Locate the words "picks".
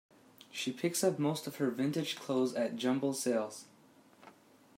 0.73-1.03